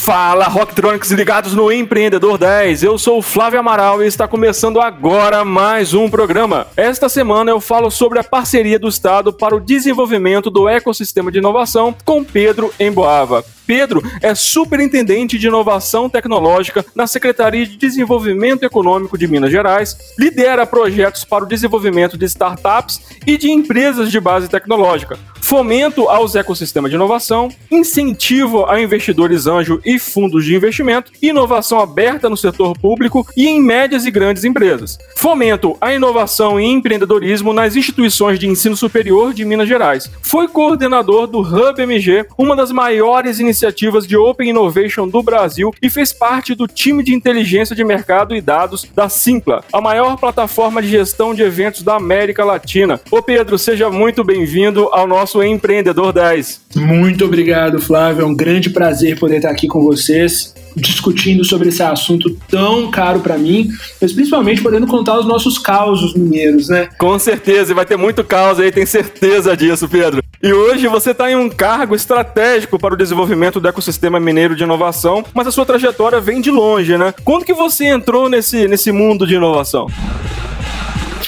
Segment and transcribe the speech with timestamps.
[0.00, 2.82] Fala, Rocktronics ligados no Empreendedor 10.
[2.82, 6.66] Eu sou o Flávio Amaral e está começando agora mais um programa.
[6.74, 11.36] Esta semana eu falo sobre a parceria do Estado para o desenvolvimento do ecossistema de
[11.36, 13.44] inovação com Pedro Emboava.
[13.66, 20.66] Pedro é superintendente de inovação tecnológica na Secretaria de Desenvolvimento Econômico de Minas Gerais, lidera
[20.66, 25.16] projetos para o desenvolvimento de startups e de empresas de base tecnológica,
[25.50, 32.30] fomento aos ecossistemas de inovação, incentivo a investidores anjo e fundos de investimento, inovação aberta
[32.30, 37.74] no setor público e em médias e grandes empresas, fomento à inovação e empreendedorismo nas
[37.74, 40.08] instituições de ensino superior de Minas Gerais.
[40.22, 45.90] Foi coordenador do Hub MG, uma das maiores iniciativas de Open Innovation do Brasil e
[45.90, 50.80] fez parte do time de inteligência de mercado e dados da Simpla, a maior plataforma
[50.80, 53.00] de gestão de eventos da América Latina.
[53.10, 56.60] Ô Pedro, seja muito bem-vindo ao nosso Empreendedor 10.
[56.76, 58.22] Muito obrigado, Flávio.
[58.22, 63.20] É um grande prazer poder estar aqui com vocês discutindo sobre esse assunto tão caro
[63.20, 66.88] para mim, mas principalmente podendo contar os nossos causos mineiros, né?
[66.98, 70.22] Com certeza, e vai ter muito caos aí, tem certeza disso, Pedro.
[70.42, 74.62] E hoje você está em um cargo estratégico para o desenvolvimento do ecossistema mineiro de
[74.62, 77.12] inovação, mas a sua trajetória vem de longe, né?
[77.24, 79.86] Quando que você entrou nesse, nesse mundo de inovação?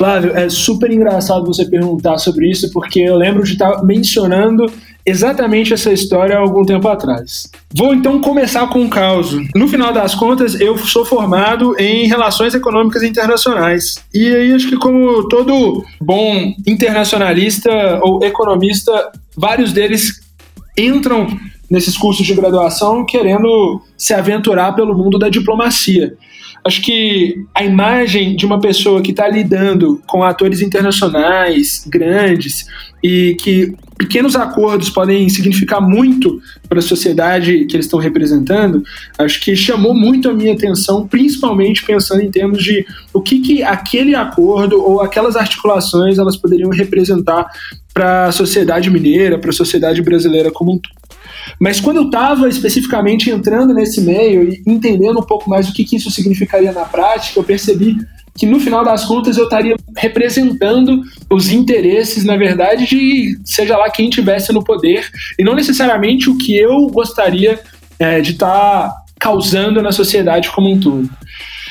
[0.03, 4.67] Flávio, é super engraçado você perguntar sobre isso, porque eu lembro de estar mencionando
[5.07, 7.49] exatamente essa história há algum tempo atrás.
[7.73, 9.31] Vou então começar com um caos.
[9.55, 13.95] No final das contas, eu sou formado em relações econômicas internacionais.
[14.13, 17.71] E aí acho que como todo bom internacionalista
[18.03, 20.21] ou economista, vários deles
[20.77, 21.29] entram
[21.71, 26.17] nesses cursos de graduação querendo se aventurar pelo mundo da diplomacia.
[26.65, 32.67] Acho que a imagem de uma pessoa que está lidando com atores internacionais grandes
[33.03, 38.83] e que pequenos acordos podem significar muito para a sociedade que eles estão representando,
[39.19, 43.63] acho que chamou muito a minha atenção, principalmente pensando em termos de o que, que
[43.63, 47.47] aquele acordo ou aquelas articulações elas poderiam representar
[47.93, 51.02] para a sociedade mineira, para a sociedade brasileira como um todo.
[51.59, 55.85] Mas quando eu estava especificamente entrando nesse meio e entendendo um pouco mais o que,
[55.85, 57.97] que isso significaria na prática, eu percebi
[58.35, 63.91] que no final das contas eu estaria representando os interesses, na verdade, de seja lá
[63.91, 65.07] quem tivesse no poder,
[65.39, 67.61] e não necessariamente o que eu gostaria
[67.99, 71.09] é, de estar tá causando na sociedade como um todo.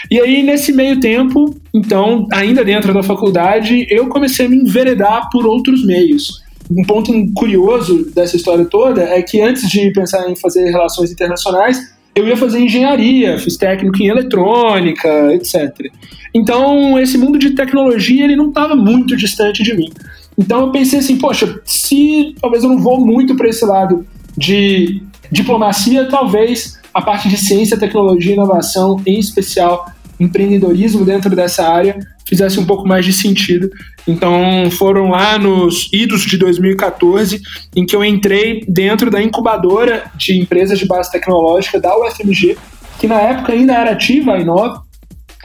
[0.09, 5.29] E aí, nesse meio tempo, então, ainda dentro da faculdade, eu comecei a me enveredar
[5.31, 6.41] por outros meios.
[6.75, 11.93] Um ponto curioso dessa história toda é que antes de pensar em fazer relações internacionais,
[12.15, 15.91] eu ia fazer engenharia, fiz técnico em eletrônica, etc.
[16.33, 19.91] Então, esse mundo de tecnologia, ele não estava muito distante de mim.
[20.37, 24.05] Então, eu pensei assim, poxa, se talvez eu não vou muito para esse lado
[24.37, 31.67] de diplomacia, talvez a parte de ciência, tecnologia e inovação, em especial empreendedorismo dentro dessa
[31.67, 33.69] área, fizesse um pouco mais de sentido.
[34.07, 37.41] Então, foram lá nos idos de 2014
[37.75, 42.57] em que eu entrei dentro da incubadora de empresas de base tecnológica da UFMG,
[42.99, 44.83] que na época ainda era ativa, a Inova,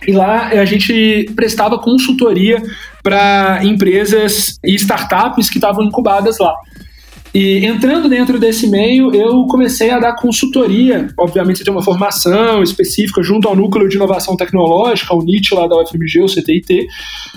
[0.07, 2.63] e lá a gente prestava consultoria
[3.03, 6.55] para empresas e startups que estavam incubadas lá.
[7.39, 11.07] E entrando dentro desse meio, eu comecei a dar consultoria.
[11.19, 15.77] Obviamente, tem uma formação específica junto ao Núcleo de Inovação Tecnológica, o NIT lá da
[15.77, 16.87] UFMG, o CTIT.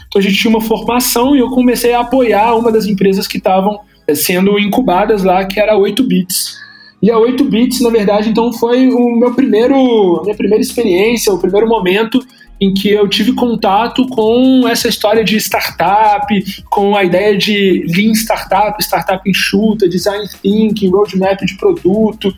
[0.08, 3.40] Então, a gente tinha uma formação e eu comecei a apoiar uma das empresas que
[3.40, 3.78] estavam
[4.08, 6.56] eh, sendo incubadas lá, que era a 8 Bits.
[7.04, 11.40] E a 8 Bits, na verdade, então foi o meu primeiro, minha primeira experiência, o
[11.40, 12.26] primeiro momento
[12.60, 16.28] em que eu tive contato com essa história de startup,
[16.70, 22.34] com a ideia de Lean Startup, startup enxuta, design thinking, roadmap de produto.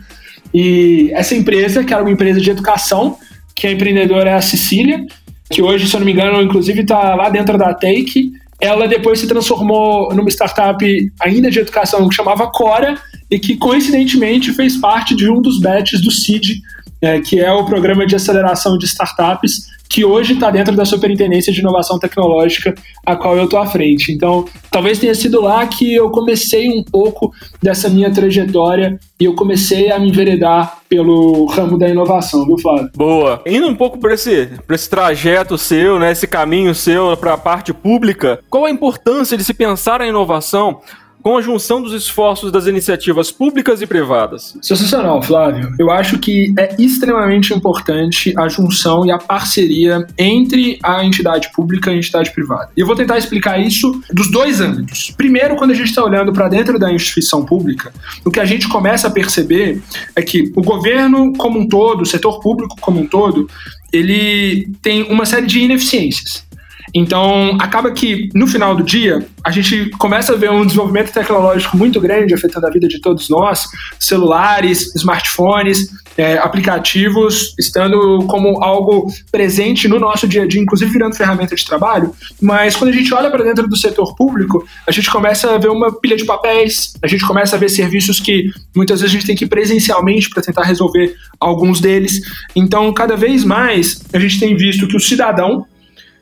[0.53, 3.17] E essa empresa, que era uma empresa de educação,
[3.55, 5.05] que a empreendedora é a Cecília,
[5.49, 9.19] que hoje, se eu não me engano, inclusive está lá dentro da Take, ela depois
[9.19, 10.85] se transformou numa startup
[11.19, 12.95] ainda de educação que chamava Cora
[13.29, 16.61] e que coincidentemente fez parte de um dos batches do CID,
[17.01, 21.51] é, que é o programa de aceleração de startups que hoje está dentro da Superintendência
[21.51, 22.73] de Inovação Tecnológica,
[23.05, 24.13] a qual eu estou à frente.
[24.13, 29.35] Então, talvez tenha sido lá que eu comecei um pouco dessa minha trajetória e eu
[29.35, 32.89] comecei a me enveredar pelo ramo da inovação, viu, Flávio?
[32.95, 33.41] Boa.
[33.45, 37.73] Indo um pouco para esse, esse trajeto seu, né, esse caminho seu para a parte
[37.73, 40.79] pública, qual a importância de se pensar a inovação
[41.21, 44.57] com a junção dos esforços das iniciativas públicas e privadas?
[44.61, 45.73] Sensacional, Flávio.
[45.79, 51.91] Eu acho que é extremamente importante a junção e a parceria entre a entidade pública
[51.91, 52.69] e a entidade privada.
[52.75, 55.11] E eu vou tentar explicar isso dos dois âmbitos.
[55.15, 57.93] Primeiro, quando a gente está olhando para dentro da instituição pública,
[58.25, 59.81] o que a gente começa a perceber
[60.15, 63.49] é que o governo como um todo, o setor público como um todo,
[63.91, 66.45] ele tem uma série de ineficiências.
[66.93, 71.77] Então, acaba que no final do dia, a gente começa a ver um desenvolvimento tecnológico
[71.77, 73.65] muito grande afetando a vida de todos nós,
[73.99, 81.15] celulares, smartphones, é, aplicativos estando como algo presente no nosso dia a dia, inclusive virando
[81.15, 82.13] ferramenta de trabalho.
[82.41, 85.69] Mas quando a gente olha para dentro do setor público, a gente começa a ver
[85.69, 89.27] uma pilha de papéis, a gente começa a ver serviços que muitas vezes a gente
[89.27, 92.21] tem que ir presencialmente para tentar resolver alguns deles.
[92.55, 95.65] Então, cada vez mais, a gente tem visto que o cidadão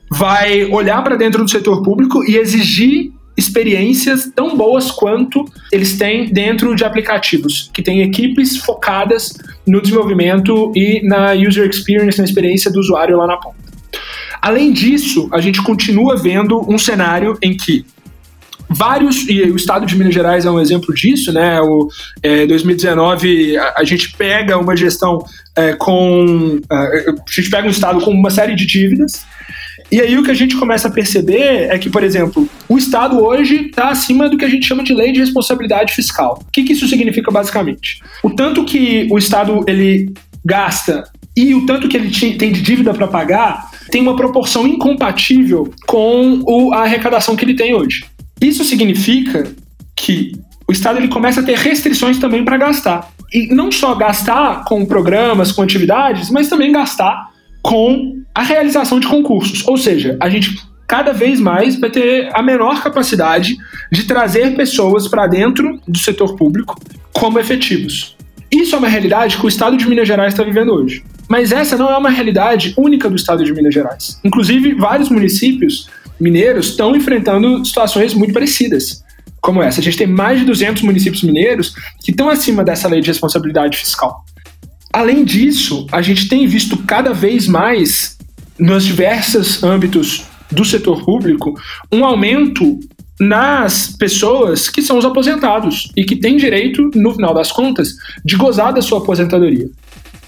[0.09, 6.25] vai olhar para dentro do setor público e exigir experiências tão boas quanto eles têm
[6.31, 9.33] dentro de aplicativos, que têm equipes focadas
[9.65, 13.57] no desenvolvimento e na user experience, na experiência do usuário lá na ponta.
[14.41, 17.85] Além disso, a gente continua vendo um cenário em que
[18.69, 21.59] vários, e o estado de Minas Gerais é um exemplo disso, né?
[21.59, 21.89] O
[22.21, 25.25] é, 2019 a, a, gente pega uma gestão
[25.56, 26.59] é, com.
[26.69, 29.25] A, a gente pega um estado com uma série de dívidas
[29.92, 33.24] e aí o que a gente começa a perceber é que, por exemplo, o Estado
[33.24, 36.44] hoje está acima do que a gente chama de lei de responsabilidade fiscal.
[36.48, 38.02] O que, que isso significa basicamente?
[38.24, 40.14] O tanto que o Estado ele
[40.46, 41.04] gasta
[41.36, 46.42] e o tanto que ele tem de dívida para pagar tem uma proporção incompatível com
[46.46, 48.06] o, a arrecadação que ele tem hoje.
[48.42, 49.52] Isso significa
[49.96, 50.31] que
[50.68, 53.12] o Estado ele começa a ter restrições também para gastar.
[53.34, 57.30] E não só gastar com programas, com atividades, mas também gastar
[57.62, 59.68] com a realização de concursos.
[59.68, 63.56] Ou seja, a gente cada vez mais vai ter a menor capacidade
[63.92, 66.80] de trazer pessoas para dentro do setor público
[67.14, 68.16] como efetivos.
[68.52, 71.04] Isso é uma realidade que o estado de Minas Gerais está vivendo hoje.
[71.28, 74.20] Mas essa não é uma realidade única do estado de Minas Gerais.
[74.24, 75.88] Inclusive, vários municípios
[76.20, 79.04] mineiros estão enfrentando situações muito parecidas,
[79.40, 79.80] como essa.
[79.80, 83.78] A gente tem mais de 200 municípios mineiros que estão acima dessa lei de responsabilidade
[83.78, 84.26] fiscal.
[84.92, 88.18] Além disso, a gente tem visto cada vez mais,
[88.59, 91.59] nos diversos âmbitos do setor público,
[91.91, 92.79] um aumento
[93.19, 97.89] nas pessoas que são os aposentados e que têm direito, no final das contas,
[98.23, 99.69] de gozar da sua aposentadoria.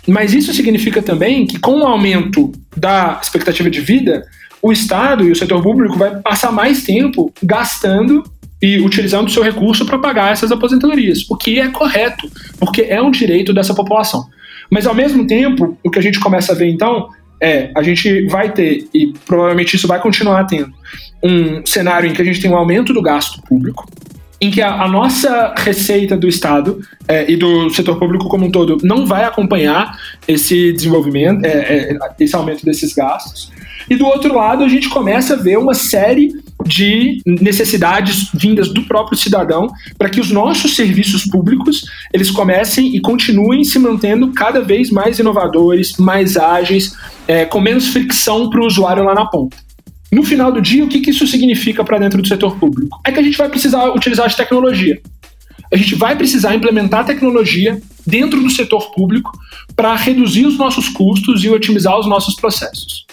[0.07, 4.25] Mas isso significa também que, com o aumento da expectativa de vida,
[4.61, 8.23] o Estado e o setor público vai passar mais tempo gastando
[8.61, 12.29] e utilizando o seu recurso para pagar essas aposentadorias, o que é correto,
[12.59, 14.27] porque é um direito dessa população.
[14.69, 17.09] Mas ao mesmo tempo, o que a gente começa a ver então
[17.41, 20.71] é a gente vai ter, e provavelmente isso vai continuar tendo,
[21.23, 23.89] um cenário em que a gente tem um aumento do gasto público,
[24.41, 28.51] em que a, a nossa receita do Estado é, e do setor público como um
[28.51, 29.95] todo não vai acompanhar
[30.27, 33.51] esse desenvolvimento, é, é, esse aumento desses gastos.
[33.89, 36.31] E do outro lado, a gente começa a ver uma série
[36.65, 39.67] de necessidades vindas do próprio cidadão
[39.97, 41.83] para que os nossos serviços públicos
[42.13, 46.95] eles comecem e continuem se mantendo cada vez mais inovadores, mais ágeis,
[47.27, 49.57] é, com menos fricção para o usuário lá na ponta.
[50.11, 52.99] No final do dia, o que, que isso significa para dentro do setor público?
[53.05, 55.01] É que a gente vai precisar utilizar de tecnologia.
[55.71, 59.31] A gente vai precisar implementar tecnologia dentro do setor público
[59.75, 63.05] para reduzir os nossos custos e otimizar os nossos processos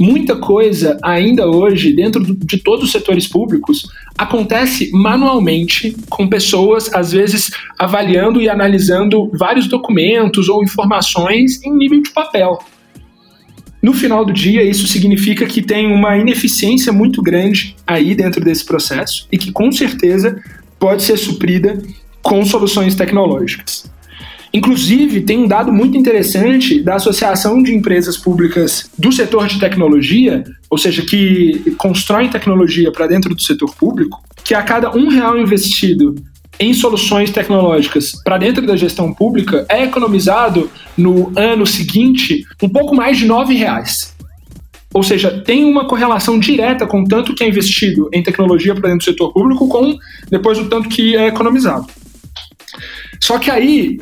[0.00, 3.86] muita coisa ainda hoje, dentro de todos os setores públicos,
[4.16, 12.02] acontece manualmente, com pessoas, às vezes, avaliando e analisando vários documentos ou informações em nível
[12.02, 12.58] de papel.
[13.82, 18.64] No final do dia, isso significa que tem uma ineficiência muito grande aí dentro desse
[18.64, 20.38] processo e que, com certeza,
[20.78, 21.82] pode ser suprida
[22.22, 23.90] com soluções tecnológicas.
[24.52, 30.42] Inclusive, tem um dado muito interessante da Associação de Empresas Públicas do setor de tecnologia,
[30.68, 35.38] ou seja, que constroem tecnologia para dentro do setor público, que a cada um real
[35.38, 36.16] investido
[36.60, 42.94] em soluções tecnológicas para dentro da gestão pública é economizado no ano seguinte um pouco
[42.94, 44.14] mais de nove reais.
[44.92, 48.90] Ou seja, tem uma correlação direta com o tanto que é investido em tecnologia para
[48.90, 49.96] dentro do setor público com
[50.30, 51.86] depois o tanto que é economizado.
[53.18, 53.98] Só que aí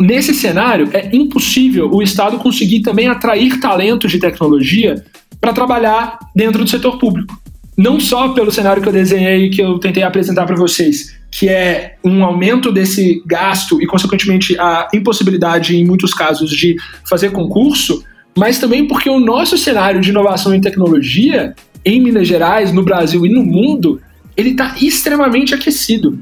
[0.00, 5.04] nesse cenário, é impossível o Estado conseguir também atrair talentos de tecnologia
[5.38, 7.38] para trabalhar dentro do setor público.
[7.76, 11.96] Não só pelo cenário que eu desenhei, que eu tentei apresentar para vocês, que é
[12.04, 16.76] um aumento desse gasto e, consequentemente, a impossibilidade, em muitos casos, de
[17.08, 18.04] fazer concurso,
[18.36, 23.24] mas também porque o nosso cenário de inovação em tecnologia, em Minas Gerais, no Brasil
[23.24, 24.00] e no mundo,
[24.36, 26.18] ele está extremamente aquecido.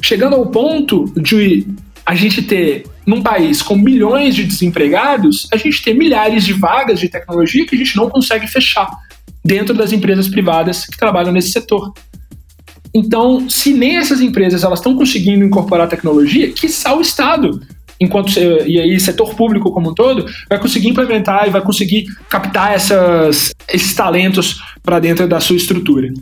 [0.00, 1.66] chegando ao ponto de
[2.04, 7.00] a gente ter, num país com milhões de desempregados, a gente ter milhares de vagas
[7.00, 8.90] de tecnologia que a gente não consegue fechar
[9.42, 11.92] dentro das empresas privadas que trabalham nesse setor.
[12.94, 17.60] Então, se nem essas empresas elas estão conseguindo incorporar tecnologia, que o Estado,
[18.00, 22.72] enquanto e aí setor público como um todo, vai conseguir implementar e vai conseguir captar
[22.72, 26.12] essas, esses talentos para dentro da sua estrutura.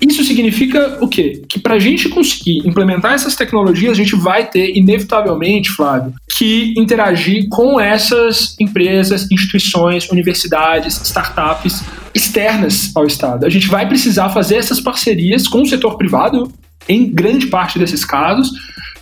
[0.00, 1.42] Isso significa o quê?
[1.48, 6.74] Que para a gente conseguir implementar essas tecnologias, a gente vai ter, inevitavelmente, Flávio, que
[6.76, 11.82] interagir com essas empresas, instituições, universidades, startups
[12.14, 13.46] externas ao Estado.
[13.46, 16.52] A gente vai precisar fazer essas parcerias com o setor privado,
[16.88, 18.50] em grande parte desses casos,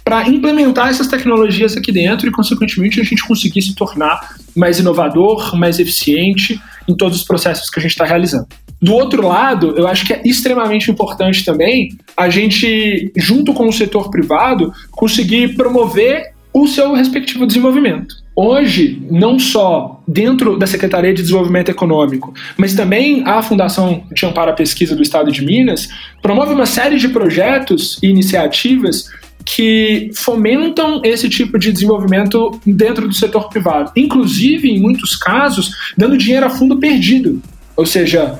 [0.04, 5.56] para implementar essas tecnologias aqui dentro e, consequentemente, a gente conseguir se tornar mais inovador,
[5.56, 8.46] mais eficiente em todos os processos que a gente está realizando.
[8.84, 13.72] Do outro lado, eu acho que é extremamente importante também a gente, junto com o
[13.72, 18.14] setor privado, conseguir promover o seu respectivo desenvolvimento.
[18.36, 24.50] Hoje, não só dentro da Secretaria de Desenvolvimento Econômico, mas também a Fundação de Amparo
[24.50, 25.88] à Pesquisa do Estado de Minas
[26.20, 29.08] promove uma série de projetos e iniciativas
[29.46, 33.92] que fomentam esse tipo de desenvolvimento dentro do setor privado.
[33.96, 37.40] Inclusive, em muitos casos, dando dinheiro a fundo perdido.
[37.76, 38.38] Ou seja,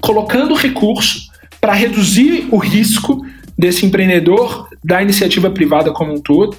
[0.00, 1.30] colocando recurso
[1.60, 3.24] para reduzir o risco
[3.58, 6.56] desse empreendedor da iniciativa privada como um todo,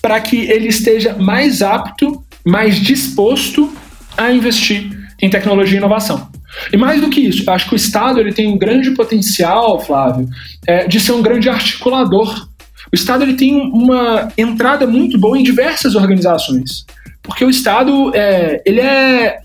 [0.00, 3.72] para que ele esteja mais apto, mais disposto
[4.16, 4.88] a investir
[5.20, 6.28] em tecnologia e inovação.
[6.72, 10.28] E mais do que isso, acho que o Estado ele tem um grande potencial, Flávio,
[10.66, 12.48] é, de ser um grande articulador.
[12.92, 16.86] O Estado ele tem uma entrada muito boa em diversas organizações,
[17.22, 19.38] porque o Estado é, ele é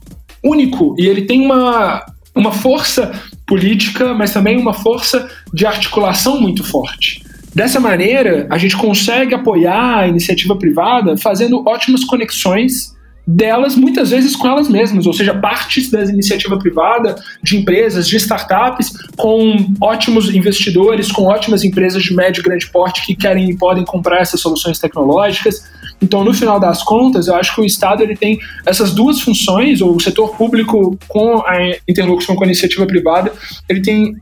[0.43, 3.11] único e ele tem uma, uma força
[3.49, 7.23] política, mas também uma força de articulação muito forte.
[7.53, 12.95] Dessa maneira, a gente consegue apoiar a iniciativa privada fazendo ótimas conexões
[13.31, 18.17] delas, muitas vezes com elas mesmas, ou seja, partes da iniciativa privada, de empresas, de
[18.17, 23.55] startups, com ótimos investidores, com ótimas empresas de médio e grande porte que querem e
[23.55, 25.63] podem comprar essas soluções tecnológicas.
[26.01, 29.79] Então, no final das contas, eu acho que o Estado ele tem essas duas funções,
[29.79, 31.55] ou o setor público com a
[31.87, 33.31] interlocução com a iniciativa privada,
[33.69, 34.15] ele tem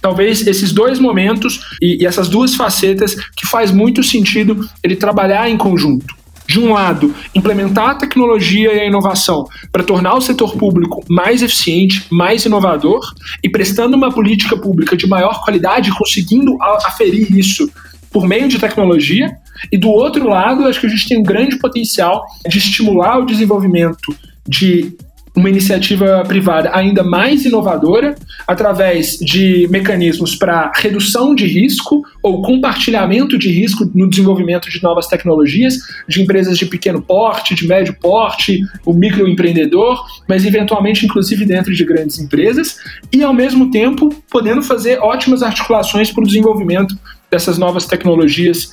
[0.00, 5.50] talvez esses dois momentos e, e essas duas facetas que faz muito sentido ele trabalhar
[5.50, 10.56] em conjunto de um lado, implementar a tecnologia e a inovação para tornar o setor
[10.56, 13.00] público mais eficiente, mais inovador
[13.42, 17.70] e prestando uma política pública de maior qualidade, conseguindo aferir isso
[18.10, 19.36] por meio de tecnologia.
[19.72, 23.26] E do outro lado, acho que a gente tem um grande potencial de estimular o
[23.26, 24.14] desenvolvimento
[24.46, 24.96] de
[25.36, 28.14] uma iniciativa privada ainda mais inovadora,
[28.46, 35.08] através de mecanismos para redução de risco ou compartilhamento de risco no desenvolvimento de novas
[35.08, 41.74] tecnologias, de empresas de pequeno porte, de médio porte, o microempreendedor, mas eventualmente inclusive dentro
[41.74, 42.78] de grandes empresas,
[43.12, 46.96] e ao mesmo tempo podendo fazer ótimas articulações para o desenvolvimento
[47.28, 48.72] dessas novas tecnologias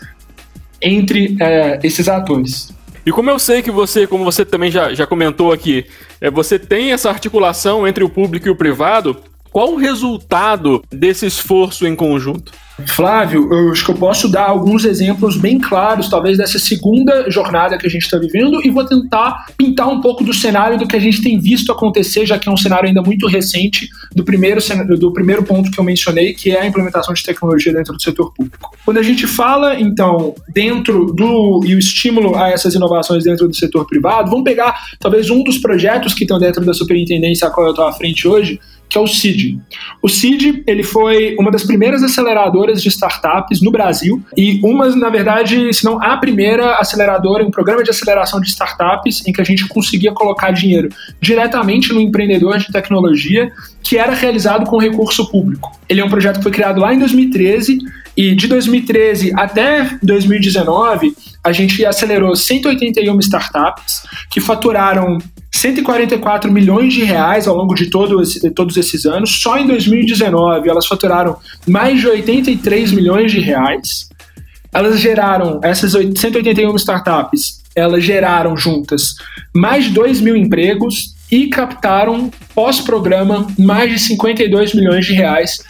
[0.79, 2.71] entre é, esses atores.
[3.05, 5.85] E como eu sei que você, como você também já, já comentou aqui,
[6.19, 9.17] é, você tem essa articulação entre o público e o privado,
[9.51, 12.51] qual o resultado desse esforço em conjunto?
[12.87, 17.77] Flávio, eu acho que eu posso dar alguns exemplos bem claros, talvez dessa segunda jornada
[17.77, 20.95] que a gente está vivendo, e vou tentar pintar um pouco do cenário do que
[20.95, 24.59] a gente tem visto acontecer, já que é um cenário ainda muito recente do primeiro,
[24.97, 28.33] do primeiro ponto que eu mencionei, que é a implementação de tecnologia dentro do setor
[28.33, 28.75] público.
[28.83, 33.55] Quando a gente fala, então, dentro do e o estímulo a essas inovações dentro do
[33.55, 37.67] setor privado, vamos pegar talvez um dos projetos que estão dentro da superintendência a qual
[37.67, 38.59] eu estou à frente hoje,
[38.91, 39.57] que é o CID.
[40.01, 45.09] O CID ele foi uma das primeiras aceleradoras de startups no Brasil e uma, na
[45.09, 49.45] verdade, se não a primeira aceleradora, um programa de aceleração de startups em que a
[49.45, 50.89] gente conseguia colocar dinheiro
[51.21, 53.49] diretamente no empreendedor de tecnologia
[53.81, 55.71] que era realizado com recurso público.
[55.87, 57.77] Ele é um projeto que foi criado lá em 2013
[58.17, 65.17] e de 2013 até 2019 a gente acelerou 181 startups que faturaram
[65.61, 69.41] 144 milhões de reais ao longo de todo esse, todos esses anos.
[69.41, 71.37] Só em 2019 elas faturaram
[71.67, 74.09] mais de 83 milhões de reais.
[74.73, 79.15] Elas geraram, essas 181 startups, elas geraram juntas
[79.53, 85.63] mais de 2 mil empregos e captaram, pós-programa, mais de 52 milhões de reais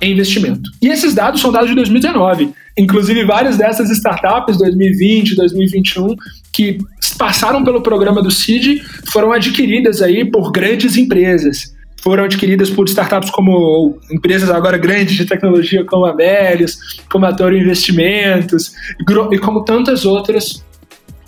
[0.00, 0.70] em investimento.
[0.80, 2.50] E esses dados são dados de 2019.
[2.76, 6.14] Inclusive, várias dessas startups, 2020, 2021,
[6.52, 6.78] que
[7.16, 11.74] passaram pelo programa do CID, foram adquiridas aí por grandes empresas.
[12.02, 16.78] foram adquiridas por startups como empresas agora grandes de tecnologia como a Melius,
[17.10, 18.74] como a Toro Investimentos
[19.32, 20.64] e como tantas outras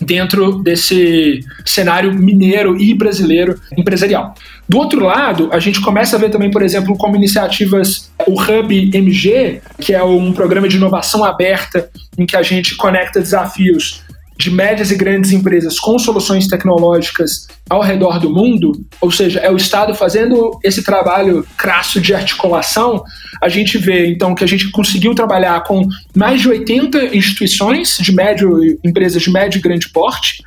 [0.01, 4.35] dentro desse cenário mineiro e brasileiro empresarial.
[4.69, 8.91] Do outro lado, a gente começa a ver também, por exemplo, como iniciativas o Hub
[8.95, 14.03] MG, que é um programa de inovação aberta em que a gente conecta desafios
[14.39, 19.51] de médias e grandes empresas com soluções tecnológicas ao redor do mundo, ou seja, é
[19.51, 23.03] o Estado fazendo esse trabalho crasso de articulação,
[23.43, 28.15] a gente vê então que a gente conseguiu trabalhar com mais de 80 instituições de
[28.15, 30.43] médio, empresas de médio e grande porte,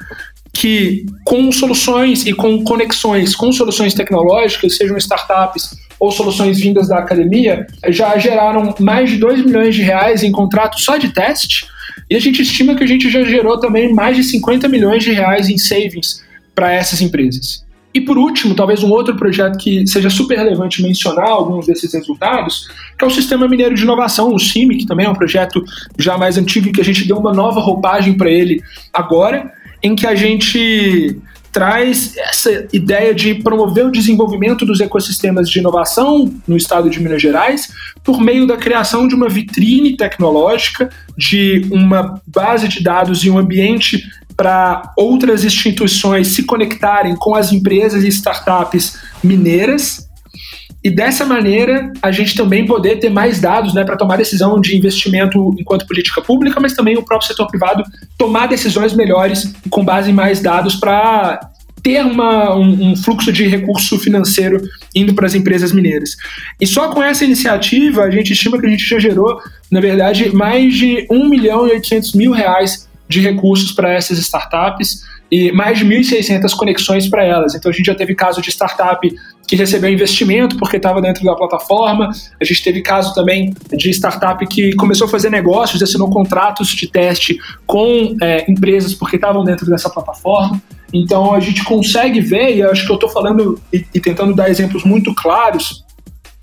[0.54, 6.98] que com soluções e com conexões com soluções tecnológicas, sejam startups ou soluções vindas da
[6.98, 11.68] academia, já geraram mais de 2 milhões de reais em contratos só de teste,
[12.10, 15.12] e a gente estima que a gente já gerou também mais de 50 milhões de
[15.12, 16.24] reais em savings
[16.56, 17.64] para essas empresas.
[17.94, 22.68] E por último, talvez um outro projeto que seja super relevante mencionar alguns desses resultados,
[22.98, 25.64] que é o Sistema Mineiro de Inovação, o CIMI, que também é um projeto
[26.00, 28.62] já mais antigo e que a gente deu uma nova roupagem para ele
[28.94, 29.52] agora,
[29.84, 31.20] em que a gente
[31.52, 37.22] traz essa ideia de promover o desenvolvimento dos ecossistemas de inovação no estado de Minas
[37.22, 37.68] Gerais
[38.04, 43.38] por meio da criação de uma vitrine tecnológica, de uma base de dados e um
[43.38, 44.02] ambiente
[44.38, 50.10] para outras instituições se conectarem com as empresas e startups mineiras
[50.84, 54.76] e dessa maneira a gente também poder ter mais dados né, para tomar decisão de
[54.76, 57.84] investimento enquanto política pública, mas também o próprio setor privado
[58.18, 61.40] tomar decisões melhores com base em mais dados para
[61.84, 64.62] ter uma, um, um, fluxo de recurso financeiro
[64.96, 66.16] indo para as empresas mineiras.
[66.60, 70.34] E só com essa iniciativa, a gente estima que a gente já gerou, na verdade,
[70.34, 75.78] mais de 1 milhão e 800 mil reais de recursos para essas startups e mais
[75.80, 77.56] de 1.600 conexões para elas.
[77.56, 79.08] Então a gente já teve caso de startup
[79.52, 82.10] que recebeu investimento porque estava dentro da plataforma.
[82.40, 86.88] A gente teve caso também de startup que começou a fazer negócios, assinou contratos de
[86.88, 90.62] teste com é, empresas porque estavam dentro dessa plataforma.
[90.94, 94.50] Então a gente consegue ver, e acho que eu estou falando e, e tentando dar
[94.50, 95.84] exemplos muito claros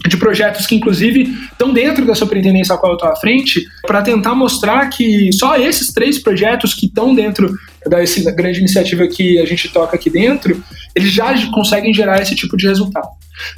[0.07, 4.01] de projetos que, inclusive, estão dentro da superintendência a qual eu estou à frente, para
[4.03, 7.53] tentar mostrar que só esses três projetos que estão dentro
[7.87, 10.63] dessa grande iniciativa que a gente toca aqui dentro,
[10.95, 13.09] eles já conseguem gerar esse tipo de resultado.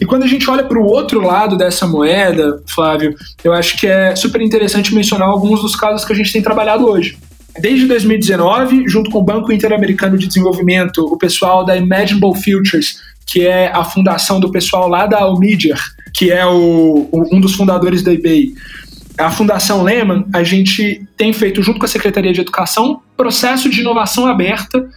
[0.00, 3.86] E quando a gente olha para o outro lado dessa moeda, Flávio, eu acho que
[3.86, 7.18] é super interessante mencionar alguns dos casos que a gente tem trabalhado hoje.
[7.58, 13.46] Desde 2019, junto com o Banco Interamericano de Desenvolvimento, o pessoal da Imaginable Futures, que
[13.46, 15.78] é a fundação do pessoal lá da Almidier,
[16.14, 18.54] que é o, um dos fundadores da eBay,
[19.18, 23.80] a Fundação Lehman, a gente tem feito, junto com a Secretaria de Educação, processo de
[23.80, 24.88] inovação aberta,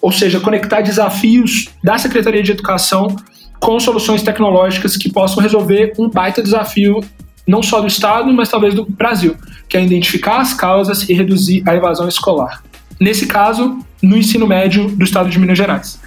[0.00, 3.16] ou seja, conectar desafios da Secretaria de Educação
[3.60, 7.00] com soluções tecnológicas que possam resolver um baita desafio,
[7.46, 9.36] não só do Estado, mas talvez do Brasil,
[9.68, 12.62] que é identificar as causas e reduzir a evasão escolar.
[13.00, 16.00] Nesse caso, no ensino médio do Estado de Minas Gerais.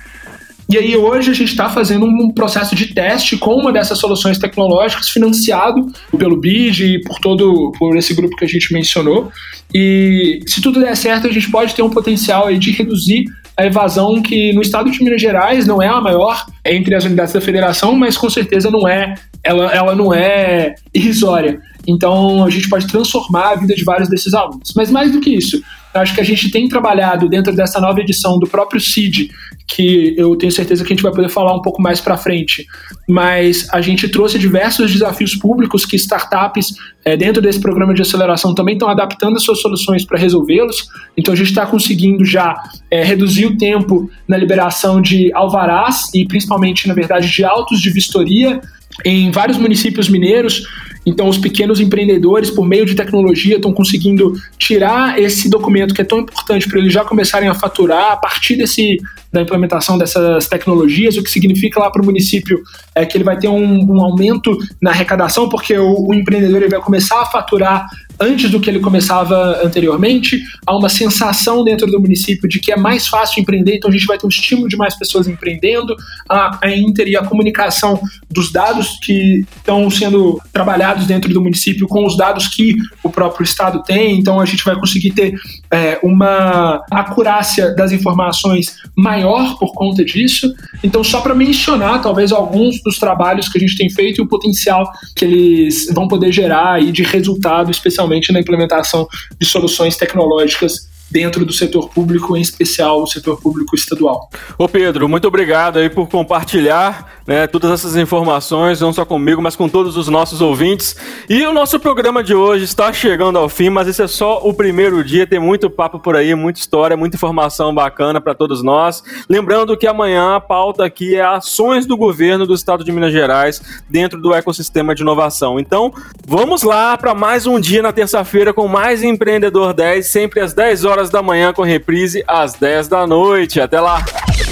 [0.70, 4.38] E aí hoje a gente está fazendo um processo de teste com uma dessas soluções
[4.38, 9.32] tecnológicas financiado pelo BID e por todo por esse grupo que a gente mencionou.
[9.74, 13.26] E se tudo der certo, a gente pode ter um potencial aí de reduzir
[13.56, 17.34] a evasão que no estado de Minas Gerais não é a maior entre as unidades
[17.34, 21.60] da federação, mas com certeza não é, ela, ela não é irrisória.
[21.88, 24.74] Então a gente pode transformar a vida de vários desses alunos.
[24.76, 25.60] Mas mais do que isso,
[25.94, 29.32] acho que a gente tem trabalhado dentro dessa nova edição do próprio CID,
[29.68, 32.66] que eu tenho certeza que a gente vai poder falar um pouco mais para frente.
[33.08, 38.54] Mas a gente trouxe diversos desafios públicos que startups é, dentro desse programa de aceleração
[38.54, 40.90] também estão adaptando as suas soluções para resolvê-los.
[41.16, 42.56] Então a gente está conseguindo já
[42.92, 47.90] é, reduzir o tempo na liberação de alvarás e principalmente, na verdade, de autos de
[47.90, 48.62] vistoria
[49.06, 50.64] em vários municípios mineiros.
[51.06, 56.04] Então, os pequenos empreendedores, por meio de tecnologia, estão conseguindo tirar esse documento que é
[56.04, 58.98] tão importante para eles já começarem a faturar a partir desse,
[59.32, 62.62] da implementação dessas tecnologias, o que significa lá para o município
[62.94, 66.72] é que ele vai ter um, um aumento na arrecadação, porque o, o empreendedor ele
[66.72, 67.88] vai começar a faturar
[68.20, 72.78] antes do que ele começava anteriormente, há uma sensação dentro do município de que é
[72.78, 75.96] mais fácil empreender, então a gente vai ter um estímulo de mais pessoas empreendendo,
[76.30, 78.00] a, a Inter e a comunicação
[78.30, 83.44] dos dados que estão sendo trabalhados dentro do município com os dados que o próprio
[83.44, 85.36] Estado tem, então a gente vai conseguir ter
[85.72, 90.54] é, uma acurácia das informações maior por conta disso.
[90.84, 94.28] Então, só para mencionar, talvez, alguns dos trabalhos que a gente tem feito e o
[94.28, 97.72] potencial que eles vão poder gerar aí de resultado,
[98.08, 99.08] especialmente na implementação
[99.40, 104.30] de soluções tecnológicas dentro do setor público, em especial o setor público estadual.
[104.58, 109.56] Ô Pedro, muito obrigado aí por compartilhar né, todas essas informações, não só comigo, mas
[109.56, 110.96] com todos os nossos ouvintes.
[111.30, 114.54] E o nosso programa de hoje está chegando ao fim, mas esse é só o
[114.54, 119.04] primeiro dia, tem muito papo por aí, muita história, muita informação bacana para todos nós.
[119.30, 123.62] Lembrando que amanhã a pauta aqui é ações do governo do estado de Minas Gerais
[123.90, 125.60] dentro do ecossistema de inovação.
[125.60, 125.94] Então,
[126.26, 130.86] vamos lá para mais um dia na terça-feira com mais Empreendedor 10, sempre às 10
[130.86, 133.60] horas da manhã com reprise às 10 da noite.
[133.60, 134.06] Até lá.